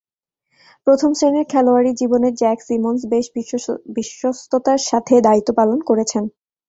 [0.87, 3.25] প্রথম-শ্রেণীর খেলোয়াড়ী জীবনে জ্যাক সিমন্স বেশ
[3.95, 6.23] বিশ্বস্ততার সাথে দায়িত্ব পালন করেছেন।